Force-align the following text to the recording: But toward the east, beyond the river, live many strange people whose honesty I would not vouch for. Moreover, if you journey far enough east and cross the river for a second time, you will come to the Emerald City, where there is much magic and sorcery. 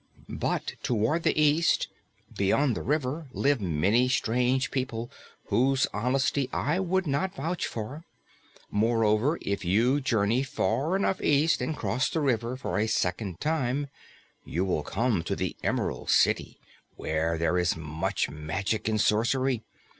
But 0.29 0.73
toward 0.81 1.21
the 1.21 1.39
east, 1.39 1.87
beyond 2.35 2.75
the 2.75 2.81
river, 2.81 3.27
live 3.33 3.61
many 3.61 4.09
strange 4.09 4.71
people 4.71 5.11
whose 5.49 5.85
honesty 5.93 6.49
I 6.51 6.79
would 6.79 7.05
not 7.05 7.35
vouch 7.35 7.67
for. 7.67 8.03
Moreover, 8.71 9.37
if 9.43 9.63
you 9.63 10.01
journey 10.01 10.41
far 10.41 10.95
enough 10.95 11.21
east 11.21 11.61
and 11.61 11.77
cross 11.77 12.09
the 12.09 12.19
river 12.19 12.57
for 12.57 12.79
a 12.79 12.87
second 12.87 13.39
time, 13.39 13.89
you 14.43 14.65
will 14.65 14.81
come 14.81 15.21
to 15.23 15.35
the 15.35 15.55
Emerald 15.61 16.09
City, 16.09 16.59
where 16.95 17.37
there 17.37 17.59
is 17.59 17.77
much 17.77 18.27
magic 18.27 18.87
and 18.87 18.99
sorcery. 18.99 19.61